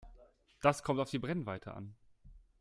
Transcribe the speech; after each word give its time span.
Das 0.61 0.81
kommt 0.81 0.99
auf 0.99 1.11
die 1.11 1.19
Brennweite 1.19 1.75
an. 1.75 1.93